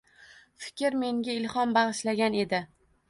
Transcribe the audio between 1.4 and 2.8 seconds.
ilhom bag‘ishlagan edi.